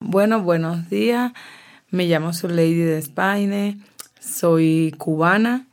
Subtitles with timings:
[0.00, 1.32] Bueno, buenos días.
[1.90, 3.76] Me llamo Lady de España.
[4.20, 5.66] Soy cubana.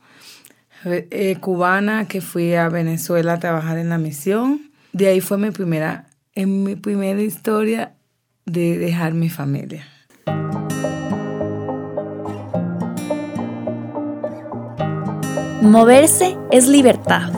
[0.84, 4.70] Eh, cubana que fui a Venezuela a trabajar en la misión.
[4.92, 7.94] De ahí fue mi primera, en mi primera historia
[8.44, 9.86] de dejar mi familia.
[15.62, 17.32] Moverse es libertad,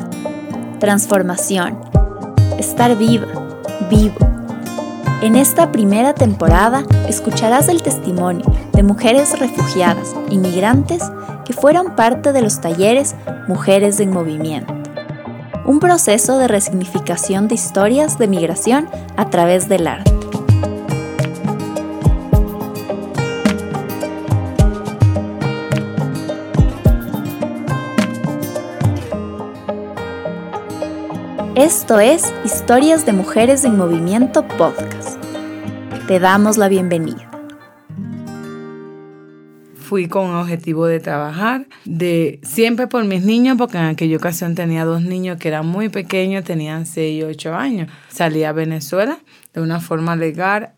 [0.81, 1.79] transformación,
[2.59, 3.27] estar viva,
[3.91, 4.28] vivo.
[5.21, 11.03] En esta primera temporada escucharás el testimonio de mujeres refugiadas, inmigrantes,
[11.45, 13.17] que fueron parte de los talleres
[13.49, 14.73] Mujeres en Movimiento.
[15.65, 20.19] Un proceso de resignificación de historias de migración a través del arte.
[31.57, 35.18] Esto es Historias de Mujeres en Movimiento Podcast.
[36.09, 37.31] Te damos la bienvenida.
[39.75, 44.87] Fui con objetivo de trabajar, de siempre por mis niños, porque en aquella ocasión tenía
[44.87, 47.91] dos niños que eran muy pequeños, tenían 6 y 8 años.
[48.09, 49.19] Salí a Venezuela
[49.53, 50.71] de una forma legal.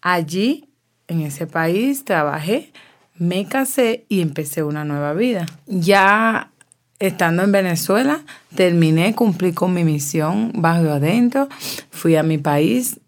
[0.00, 0.68] Allí,
[1.06, 2.72] en ese país, trabajé,
[3.16, 5.46] me casé y empecé una nueva vida.
[5.66, 6.50] Ya
[6.98, 8.22] estando en Venezuela,
[8.56, 11.48] terminé, cumplí con mi misión bajo adentro,
[11.90, 12.98] fui a mi país,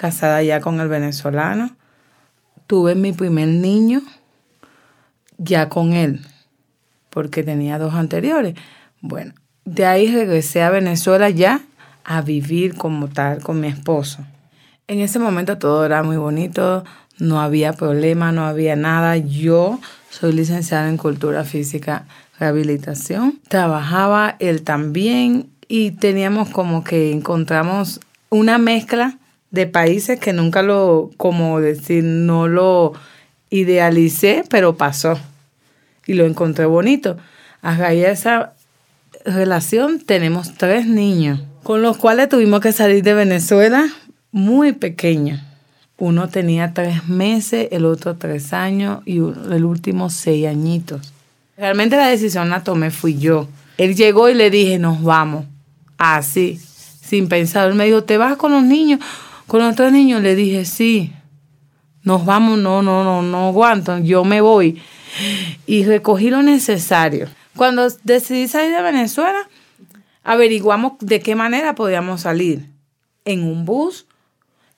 [0.00, 1.76] casada ya con el venezolano,
[2.66, 4.00] tuve mi primer niño
[5.36, 6.24] ya con él,
[7.10, 8.54] porque tenía dos anteriores.
[9.02, 9.34] Bueno,
[9.66, 11.60] de ahí regresé a Venezuela ya
[12.02, 14.24] a vivir como tal con mi esposo.
[14.88, 16.82] En ese momento todo era muy bonito,
[17.18, 19.18] no había problema, no había nada.
[19.18, 22.06] Yo soy licenciada en cultura física
[22.38, 23.38] rehabilitación.
[23.48, 29.19] Trabajaba él también y teníamos como que encontramos una mezcla
[29.50, 32.92] de países que nunca lo, como decir, no lo
[33.50, 35.18] idealicé, pero pasó
[36.06, 37.16] y lo encontré bonito.
[37.62, 38.54] A raíz de esa
[39.24, 43.86] relación tenemos tres niños con los cuales tuvimos que salir de Venezuela
[44.32, 45.40] muy pequeños.
[45.98, 51.12] Uno tenía tres meses, el otro tres años y el último seis añitos.
[51.58, 53.46] Realmente la decisión la tomé fui yo.
[53.76, 55.44] Él llegó y le dije, nos vamos.
[55.98, 56.58] Así,
[57.02, 57.68] sin pensar.
[57.68, 59.00] Él me dijo, ¿te vas con los niños?
[59.50, 61.12] Con los otros niños le dije, sí.
[62.04, 63.98] Nos vamos, no, no, no, no aguanto.
[63.98, 64.80] Yo me voy.
[65.66, 67.26] Y recogí lo necesario.
[67.56, 69.48] Cuando decidí salir de Venezuela,
[70.22, 72.64] averiguamos de qué manera podíamos salir.
[73.24, 74.06] En un bus.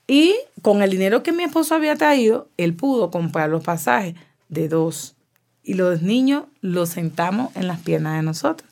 [0.06, 4.14] Y con el dinero que mi esposo había traído, él pudo comprar los pasajes
[4.48, 5.16] de dos
[5.62, 8.70] y los niños los sentamos en las piernas de nosotros.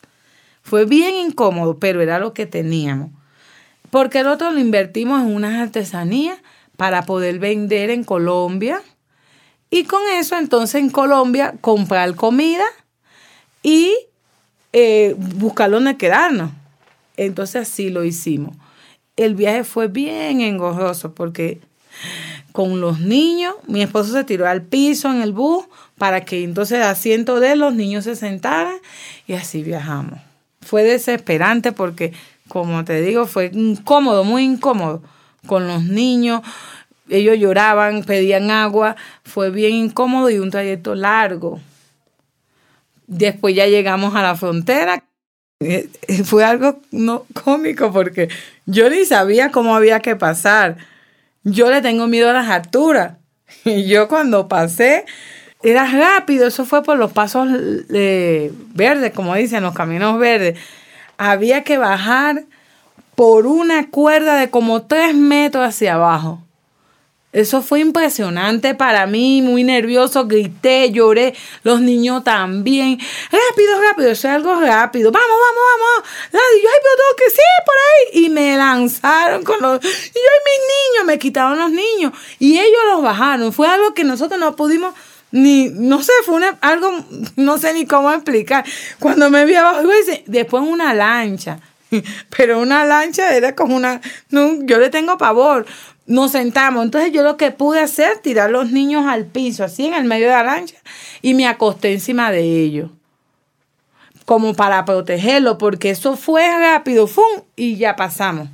[0.63, 3.11] Fue bien incómodo, pero era lo que teníamos.
[3.91, 6.39] Porque el otro lo invertimos en unas artesanías
[6.77, 8.81] para poder vender en Colombia.
[9.69, 12.65] Y con eso, entonces en Colombia, comprar comida
[13.61, 13.93] y
[14.73, 16.51] eh, buscar donde quedarnos.
[17.17, 18.55] Entonces así lo hicimos.
[19.15, 21.59] El viaje fue bien engorroso porque
[22.51, 25.65] con los niños, mi esposo se tiró al piso en el bus
[25.97, 28.75] para que entonces el asiento de los niños se sentaran
[29.27, 30.19] y así viajamos.
[30.61, 32.13] Fue desesperante porque,
[32.51, 35.01] como te digo, fue incómodo, muy incómodo
[35.47, 36.41] con los niños.
[37.07, 41.61] Ellos lloraban, pedían agua, fue bien incómodo y un trayecto largo.
[43.07, 45.01] Después ya llegamos a la frontera.
[45.61, 48.27] Eh, eh, fue algo no cómico porque
[48.65, 50.75] yo ni sabía cómo había que pasar.
[51.45, 53.13] Yo le tengo miedo a las alturas.
[53.63, 55.05] Y yo cuando pasé,
[55.63, 57.47] era rápido, eso fue por los pasos
[57.93, 60.59] eh, verdes, como dicen, los caminos verdes.
[61.23, 62.45] Había que bajar
[63.13, 66.41] por una cuerda de como tres metros hacia abajo.
[67.31, 72.97] Eso fue impresionante para mí, muy nervioso, grité, lloré, los niños también.
[73.31, 75.11] Rápido, rápido, eso es algo rápido.
[75.11, 76.09] Vamos, vamos, vamos.
[76.31, 78.25] Y yo, ay, pero tengo que sí, por ahí.
[78.25, 79.77] Y me lanzaron con los...
[79.77, 82.13] Y yo y mis niños, me quitaron los niños.
[82.39, 83.53] Y ellos los bajaron.
[83.53, 84.95] Fue algo que nosotros no pudimos
[85.31, 86.91] ni, no sé, fue una, algo,
[87.35, 88.65] no sé ni cómo explicar.
[88.99, 89.87] Cuando me vi abajo,
[90.25, 91.59] después una lancha,
[92.37, 95.65] pero una lancha era como una, no, yo le tengo pavor.
[96.07, 99.93] Nos sentamos, entonces yo lo que pude hacer, tirar los niños al piso, así en
[99.93, 100.75] el medio de la lancha,
[101.21, 102.89] y me acosté encima de ellos,
[104.25, 107.43] como para protegerlo, porque eso fue rápido, ¡fum!
[107.55, 108.49] y ya pasamos.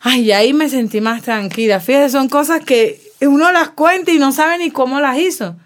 [0.00, 1.80] Ay, ahí me sentí más tranquila.
[1.80, 5.56] Fíjate, son cosas que uno las cuenta y no sabe ni cómo las hizo.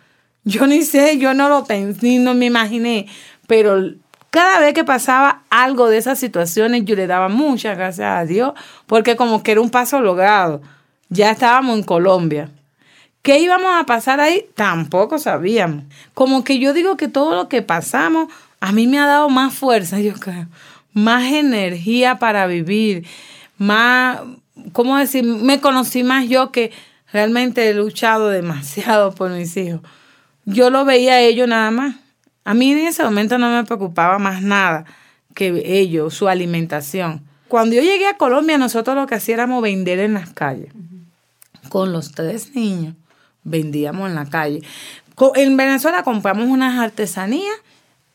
[0.44, 3.06] Yo ni sé, yo no lo pensé, ni no me imaginé,
[3.46, 3.82] pero
[4.30, 8.52] cada vez que pasaba algo de esas situaciones, yo le daba muchas gracias a Dios,
[8.86, 10.60] porque como que era un paso logrado.
[11.08, 12.50] Ya estábamos en Colombia.
[13.22, 14.44] ¿Qué íbamos a pasar ahí?
[14.54, 15.84] Tampoco sabíamos.
[16.14, 18.28] Como que yo digo que todo lo que pasamos
[18.60, 20.46] a mí me ha dado más fuerza, yo creo,
[20.92, 23.06] más energía para vivir,
[23.56, 24.20] más,
[24.72, 25.24] ¿cómo decir?
[25.24, 26.72] Me conocí más yo que
[27.12, 29.80] realmente he luchado demasiado por mis hijos.
[30.44, 31.96] Yo lo veía a ellos nada más.
[32.44, 34.84] A mí en ese momento no me preocupaba más nada
[35.34, 37.22] que ellos, su alimentación.
[37.48, 40.72] Cuando yo llegué a Colombia, nosotros lo que hacíamos vender en las calles.
[41.68, 42.94] Con los tres niños,
[43.44, 44.62] vendíamos en la calle.
[45.34, 47.56] En Venezuela compramos unas artesanías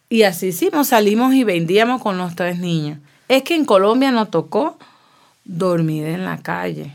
[0.10, 3.00] y así hicimos, salimos y vendíamos con los tres niños.
[3.28, 4.78] Es que en Colombia nos tocó
[5.44, 6.94] dormir en la calle.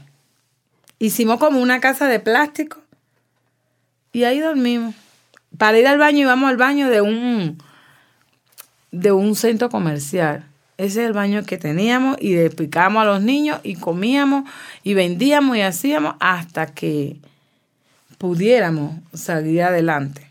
[0.99, 2.79] Hicimos como una casa de plástico
[4.13, 4.95] y ahí dormimos.
[5.57, 7.59] Para ir al baño íbamos al baño de un
[8.91, 10.45] de un centro comercial.
[10.77, 14.49] Ese es el baño que teníamos y le a los niños y comíamos
[14.85, 17.17] y vendíamos y hacíamos hasta que
[18.17, 20.29] pudiéramos salir adelante.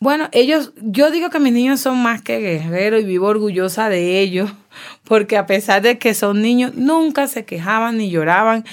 [0.00, 4.20] Bueno, ellos, yo digo que mis niños son más que guerreros y vivo orgullosa de
[4.20, 4.52] ellos,
[5.04, 8.64] porque a pesar de que son niños, nunca se quejaban ni lloraban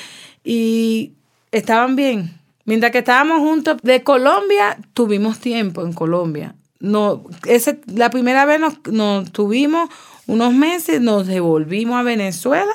[0.45, 1.12] y
[1.51, 2.39] estaban bien.
[2.63, 6.56] Mientras que estábamos juntos de Colombia, tuvimos tiempo en Colombia.
[6.80, 9.89] No, ese, la primera vez nos, nos tuvimos
[10.27, 12.74] unos meses, nos devolvimos a Venezuela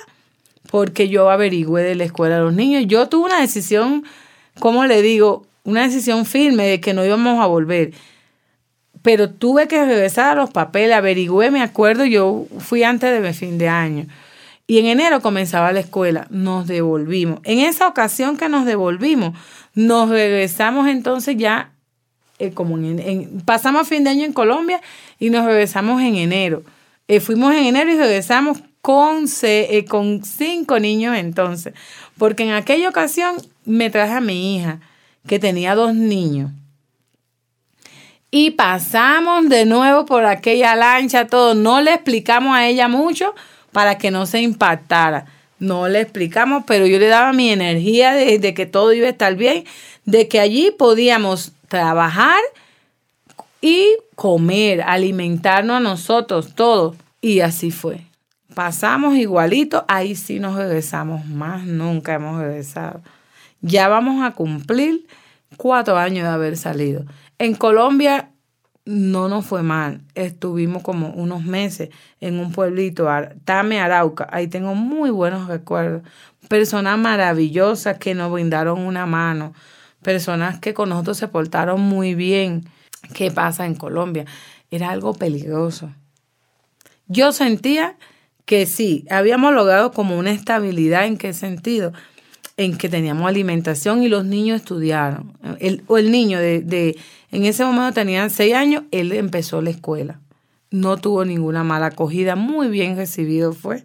[0.71, 2.85] porque yo averigüé de la escuela de los niños.
[2.87, 4.05] Yo tuve una decisión,
[4.59, 5.47] ¿cómo le digo?
[5.65, 7.93] Una decisión firme de que no íbamos a volver
[9.03, 13.33] pero tuve que regresar a los papeles, averigüé, me acuerdo, yo fui antes de mi
[13.33, 14.07] fin de año.
[14.71, 17.41] Y en enero comenzaba la escuela, nos devolvimos.
[17.43, 19.37] En esa ocasión que nos devolvimos,
[19.75, 21.73] nos regresamos entonces ya,
[22.39, 24.81] eh, como en, pasamos fin de año en Colombia
[25.19, 26.63] y nos regresamos en enero.
[27.09, 31.75] Eh, fuimos en enero y regresamos con, eh, con cinco niños entonces,
[32.17, 34.79] porque en aquella ocasión me traje a mi hija,
[35.27, 36.53] que tenía dos niños
[38.31, 41.55] y pasamos de nuevo por aquella lancha, todo.
[41.55, 43.35] No le explicamos a ella mucho
[43.73, 45.27] para que no se impactara.
[45.59, 49.37] No le explicamos, pero yo le daba mi energía de, que todo iba a estar
[49.37, 49.65] bien,
[50.05, 52.41] de que allí podíamos trabajar
[53.61, 56.97] y comer, alimentarnos a nosotros, todo.
[57.21, 58.07] Y así fue.
[58.55, 63.03] Pasamos igualito, ahí sí nos regresamos, más nunca hemos regresado.
[63.61, 65.07] Ya vamos a cumplir
[65.57, 67.05] cuatro años de haber salido.
[67.39, 68.31] En Colombia
[68.85, 70.01] no nos fue mal.
[70.15, 71.91] Estuvimos como unos meses
[72.21, 73.09] en un pueblito,
[73.45, 74.29] Tame Arauca.
[74.31, 76.03] Ahí tengo muy buenos recuerdos.
[76.49, 79.53] Personas maravillosas que nos brindaron una mano.
[80.03, 82.65] Personas que con nosotros se portaron muy bien.
[83.15, 84.25] ¿Qué pasa en Colombia?
[84.71, 85.93] Era algo peligroso.
[87.07, 87.97] Yo sentía
[88.45, 91.07] que sí, habíamos logrado como una estabilidad.
[91.07, 91.93] ¿En qué sentido?
[92.61, 95.33] En que teníamos alimentación y los niños estudiaron.
[95.61, 96.99] El, o el niño de, de
[97.33, 100.21] en ese momento tenía seis años, él empezó la escuela.
[100.71, 103.83] No tuvo ninguna mala acogida, muy bien recibido fue,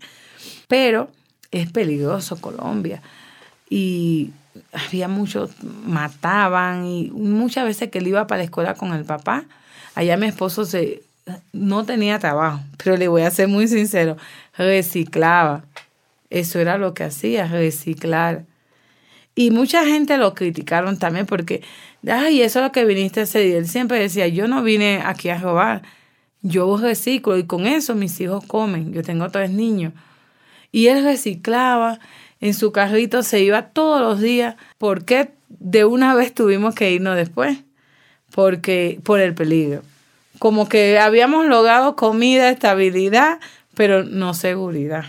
[0.68, 1.10] pero
[1.52, 3.02] es peligroso Colombia.
[3.70, 4.32] Y
[4.74, 9.46] había muchos, mataban y muchas veces que él iba para la escuela con el papá,
[9.96, 11.02] allá mi esposo se,
[11.54, 14.18] no tenía trabajo, pero le voy a ser muy sincero,
[14.58, 15.64] reciclaba.
[16.30, 18.44] Eso era lo que hacía, reciclar.
[19.36, 21.62] Y mucha gente lo criticaron también porque
[22.12, 23.46] ay, eso es lo que viniste a hacer.
[23.48, 25.82] Y él siempre decía, yo no vine aquí a robar,
[26.42, 28.94] yo reciclo y con eso mis hijos comen.
[28.94, 29.94] Yo tengo tres niños.
[30.72, 32.00] Y él reciclaba,
[32.42, 34.56] en su carrito se iba todos los días.
[34.78, 37.58] ¿Por qué de una vez tuvimos que irnos después?
[38.32, 39.82] Porque por el peligro.
[40.38, 43.40] Como que habíamos logrado comida, estabilidad,
[43.74, 45.06] pero no seguridad.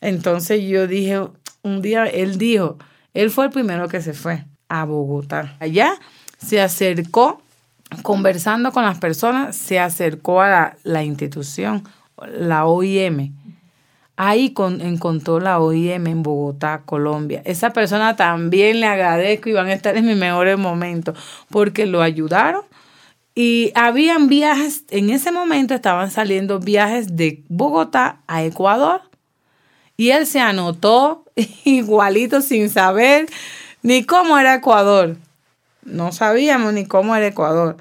[0.00, 1.20] Entonces yo dije,
[1.62, 2.78] un día él dijo,
[3.18, 5.56] él fue el primero que se fue a Bogotá.
[5.58, 5.94] Allá
[6.36, 7.42] se acercó,
[8.02, 11.82] conversando con las personas, se acercó a la, institución,
[12.16, 13.34] la OIM.
[14.16, 17.42] Ahí encontró la OIM en Bogotá, Colombia.
[17.44, 21.18] Esa persona también le agradezco y van a estar en mis mejores momentos
[21.50, 22.62] porque lo ayudaron.
[23.34, 29.00] Y habían viajes, en ese momento estaban saliendo viajes de Bogotá a Ecuador.
[29.96, 31.24] Y él se anotó
[31.64, 33.26] igualito sin saber
[33.82, 35.16] ni cómo era Ecuador.
[35.84, 37.76] No sabíamos ni cómo era Ecuador,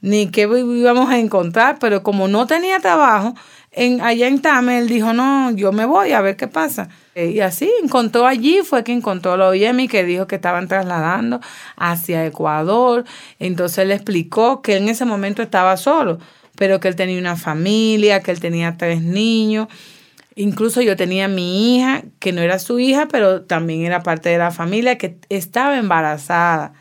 [0.00, 3.34] ni qué íbamos a encontrar, pero como no tenía trabajo,
[3.72, 6.88] en, allá en Tame, él dijo, no, yo me voy a ver qué pasa.
[7.14, 11.40] Eh, y así encontró allí, fue que encontró a OIM que dijo que estaban trasladando
[11.76, 13.04] hacia Ecuador.
[13.38, 16.18] Entonces él explicó que en ese momento estaba solo,
[16.56, 19.68] pero que él tenía una familia, que él tenía tres niños
[20.38, 24.36] Incluso yo tenía mi hija, que no era su hija, pero también era parte de
[24.36, 26.74] la familia, que estaba embarazada,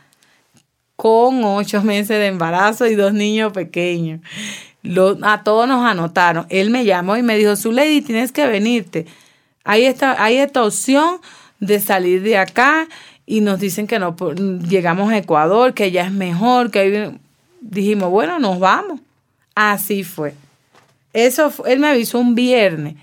[0.97, 4.19] con ocho meses de embarazo y dos niños pequeños.
[5.24, 6.45] a todos nos anotaron.
[6.50, 9.05] Él me llamó y me dijo, su lady, tienes que venirte.
[9.63, 11.21] Hay esta, hay esta opción
[11.62, 12.89] de salir de acá
[13.25, 14.17] y nos dicen que no
[14.67, 17.13] llegamos a Ecuador, que ya es mejor, que
[17.62, 19.00] dijimos, bueno, nos vamos.
[19.55, 20.33] Así fue.
[21.13, 22.95] Eso él me avisó un viernes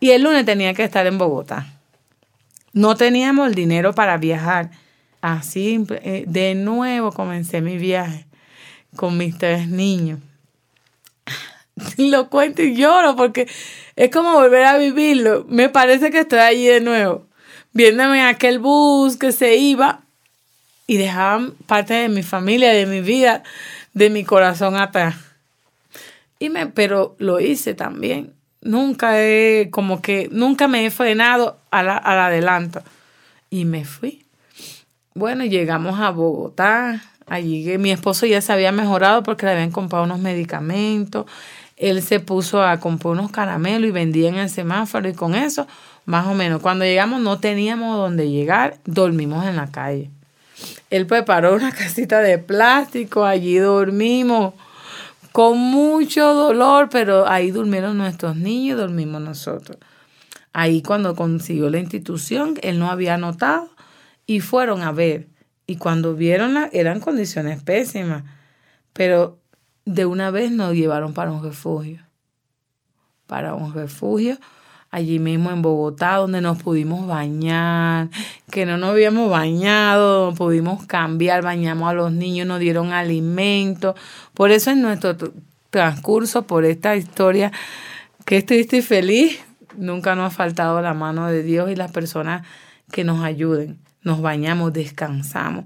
[0.00, 1.66] y el lunes tenía que estar en Bogotá.
[2.72, 4.70] No teníamos el dinero para viajar.
[5.20, 8.26] Así eh, de nuevo comencé mi viaje
[8.96, 10.18] con mis tres niños.
[11.98, 13.46] Lo cuento y lloro porque
[13.96, 15.44] es como volver a vivirlo.
[15.48, 17.26] Me parece que estoy allí de nuevo,
[17.72, 20.00] viéndome aquel bus que se iba
[20.86, 23.42] y dejaban parte de mi familia, de mi vida,
[23.92, 25.16] de mi corazón atrás.
[26.38, 31.88] Y me, pero lo hice también nunca he, como que nunca me he frenado al
[31.88, 32.82] adelanto.
[33.50, 34.24] Y me fui.
[35.14, 37.02] Bueno, llegamos a Bogotá.
[37.26, 41.26] Allí mi esposo ya se había mejorado porque le habían comprado unos medicamentos.
[41.76, 45.66] Él se puso a comprar unos caramelos y vendía en el semáforo y con eso,
[46.04, 46.60] más o menos.
[46.60, 50.10] Cuando llegamos no teníamos dónde llegar, dormimos en la calle.
[50.90, 54.54] Él preparó una casita de plástico, allí dormimos
[55.32, 59.78] con mucho dolor, pero ahí durmieron nuestros niños dormimos nosotros.
[60.52, 63.70] Ahí cuando consiguió la institución, él no había notado
[64.26, 65.28] y fueron a ver.
[65.66, 68.24] Y cuando vieron, eran condiciones pésimas,
[68.92, 69.38] pero
[69.84, 72.04] de una vez nos llevaron para un refugio.
[73.26, 74.38] Para un refugio
[74.90, 78.08] allí mismo en Bogotá, donde nos pudimos bañar,
[78.50, 83.94] que no nos habíamos bañado, pudimos cambiar, bañamos a los niños, nos dieron alimento.
[84.34, 85.16] Por eso en nuestro
[85.70, 87.52] transcurso, por esta historia,
[88.24, 89.40] que estoy, estoy feliz,
[89.76, 92.46] nunca nos ha faltado la mano de Dios y las personas
[92.90, 93.78] que nos ayuden.
[94.02, 95.64] Nos bañamos, descansamos.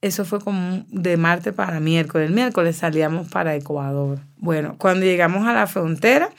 [0.00, 2.28] Eso fue como de martes para miércoles.
[2.28, 4.20] El miércoles salíamos para Ecuador.
[4.36, 6.30] Bueno, cuando llegamos a la frontera,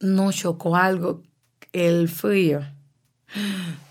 [0.00, 1.22] nos chocó algo,
[1.72, 2.60] el frío.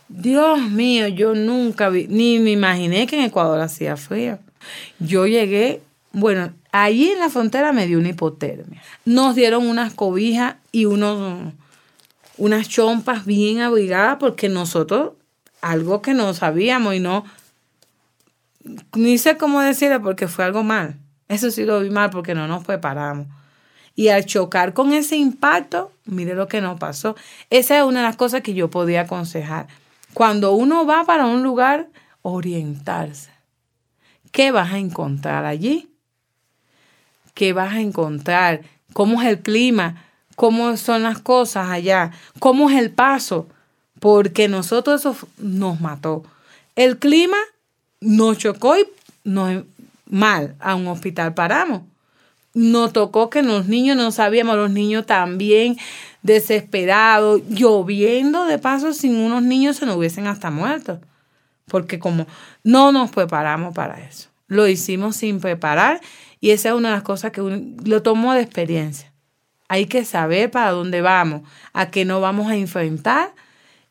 [0.10, 4.39] Dios mío, yo nunca vi, ni me imaginé que en Ecuador hacía frío.
[5.00, 5.81] Yo llegué,
[6.12, 8.81] bueno, allí en la frontera me dio una hipotermia.
[9.05, 11.53] Nos dieron unas cobijas y unos,
[12.38, 15.12] unas chompas bien abrigadas porque nosotros,
[15.62, 17.25] algo que no sabíamos y no,
[18.96, 20.98] ni sé cómo decirlo porque fue algo mal.
[21.27, 23.27] Eso sí lo vi mal porque no nos preparamos.
[23.98, 27.16] Y al chocar con ese impacto, mire lo que nos pasó.
[27.50, 29.66] Esa es una de las cosas que yo podía aconsejar.
[30.13, 31.88] Cuando uno va para un lugar,
[32.22, 33.32] orientarse.
[34.32, 35.89] ¿Qué vas a encontrar allí?
[37.34, 38.62] ¿Qué vas a encontrar?
[38.94, 40.06] ¿Cómo es el clima?
[40.36, 42.12] ¿Cómo son las cosas allá?
[42.38, 43.48] ¿Cómo es el paso?
[44.00, 46.24] Porque nosotros eso nos mató.
[46.75, 47.38] El clima
[48.00, 48.86] nos chocó y
[49.24, 49.63] nos
[50.06, 50.56] mal.
[50.60, 51.82] A un hospital paramos
[52.54, 55.77] nos tocó que los niños no sabíamos, los niños también
[56.24, 61.00] desesperados, lloviendo de paso, sin unos niños se nos hubiesen hasta muerto.
[61.68, 62.27] Porque como
[62.63, 66.01] no nos preparamos para eso, lo hicimos sin preparar
[66.39, 67.42] y esa es una de las cosas que
[67.84, 69.12] lo tomo de experiencia.
[69.68, 71.42] Hay que saber para dónde vamos,
[71.74, 73.34] a qué nos vamos a enfrentar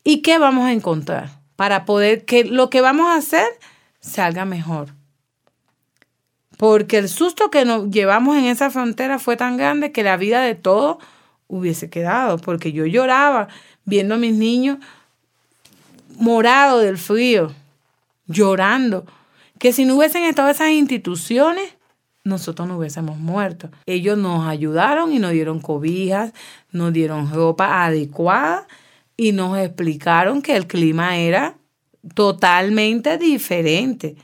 [0.03, 3.47] y qué vamos a encontrar para poder que lo que vamos a hacer
[3.99, 4.96] salga mejor
[6.57, 10.41] porque el susto que nos llevamos en esa frontera fue tan grande que la vida
[10.41, 10.97] de todos
[11.47, 13.47] hubiese quedado, porque yo lloraba
[13.85, 14.79] viendo a mis niños
[16.19, 17.53] morados del frío,
[18.25, 19.05] llorando,
[19.59, 21.75] que si no hubiesen estado esas instituciones,
[22.23, 23.69] nosotros no hubiésemos muerto.
[23.85, 26.33] Ellos nos ayudaron y nos dieron cobijas,
[26.71, 28.67] nos dieron ropa adecuada
[29.15, 31.55] y nos explicaron que el clima era
[32.13, 34.15] totalmente diferente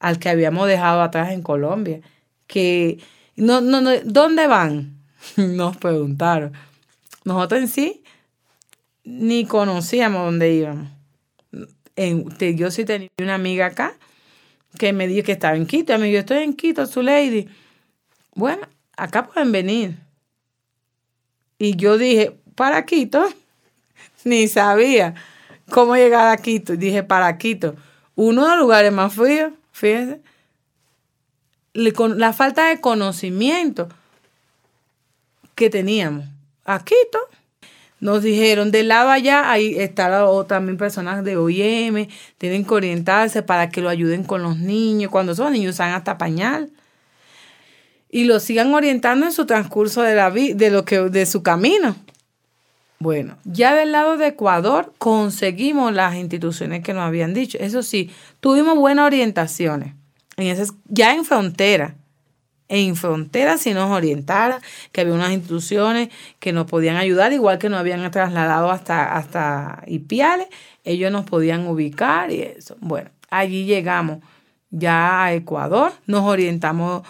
[0.00, 2.00] al que habíamos dejado atrás en Colombia.
[2.46, 2.98] Que
[3.36, 4.96] no, no, no, ¿dónde van?
[5.36, 6.52] Nos preguntaron.
[7.24, 8.02] Nosotros en sí
[9.06, 10.88] ni conocíamos dónde íbamos.
[12.56, 13.94] yo sí tenía una amiga acá
[14.78, 15.96] que me dijo que estaba en Quito.
[15.98, 17.48] Me dijo, estoy en Quito, su lady.
[18.34, 19.96] Bueno, acá pueden venir.
[21.58, 23.26] Y yo dije, ¿para Quito?
[24.24, 25.14] Ni sabía
[25.70, 26.76] cómo llegar a Quito.
[26.76, 27.76] Dije, para Quito.
[28.14, 29.52] Uno de los lugares más fríos.
[29.76, 30.22] Fíjense.
[31.74, 33.90] La falta de conocimiento
[35.54, 36.24] que teníamos.
[36.64, 36.94] Aquí
[38.00, 43.68] nos dijeron, del lado allá, ahí está también personas de OIM, tienen que orientarse para
[43.68, 46.70] que lo ayuden con los niños, cuando son niños usan hasta pañal.
[48.08, 51.96] Y lo sigan orientando en su transcurso de, la de, lo que, de su camino.
[52.98, 57.58] Bueno, ya del lado de Ecuador conseguimos las instituciones que nos habían dicho.
[57.60, 58.10] Eso sí,
[58.40, 59.94] tuvimos buenas orientaciones.
[60.38, 60.56] En
[60.88, 61.94] ya en frontera,
[62.68, 64.60] en frontera si nos orientara,
[64.92, 66.08] que había unas instituciones
[66.40, 70.48] que nos podían ayudar, igual que nos habían trasladado hasta, hasta Ipiales,
[70.84, 72.76] ellos nos podían ubicar y eso.
[72.80, 74.18] Bueno, allí llegamos
[74.70, 77.02] ya a Ecuador, nos orientamos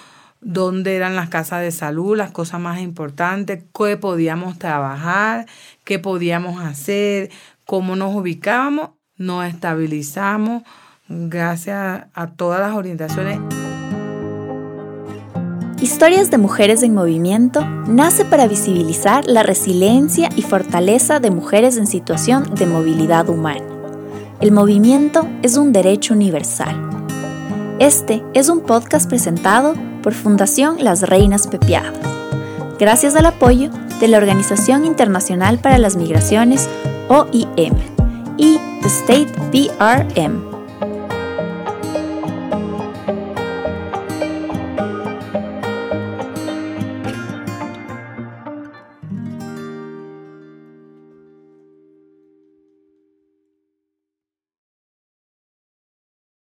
[0.46, 5.46] dónde eran las casas de salud, las cosas más importantes, qué podíamos trabajar,
[5.82, 7.30] qué podíamos hacer,
[7.64, 10.62] cómo nos ubicábamos, nos estabilizamos
[11.08, 13.40] gracias a todas las orientaciones.
[15.80, 21.88] Historias de Mujeres en Movimiento nace para visibilizar la resiliencia y fortaleza de mujeres en
[21.88, 23.64] situación de movilidad humana.
[24.40, 27.05] El movimiento es un derecho universal.
[27.78, 31.92] Este es un podcast presentado por Fundación Las Reinas Pepiadas,
[32.78, 36.70] gracias al apoyo de la Organización Internacional para las Migraciones,
[37.08, 37.74] OIM,
[38.38, 40.55] y The State PRM.